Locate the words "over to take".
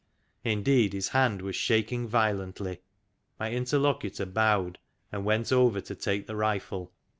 5.53-6.25